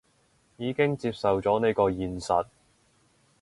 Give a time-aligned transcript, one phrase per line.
[0.57, 2.47] 已經接受咗呢個現實